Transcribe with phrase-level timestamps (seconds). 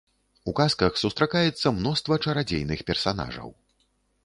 [0.51, 3.49] У казках сустракаецца мноства чарадзейных персанажаў.